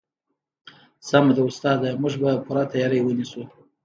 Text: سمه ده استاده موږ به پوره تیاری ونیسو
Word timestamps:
سمه 1.07 1.31
ده 1.37 1.41
استاده 1.49 1.89
موږ 2.01 2.13
به 2.21 2.31
پوره 2.45 2.63
تیاری 2.71 2.99
ونیسو 3.01 3.41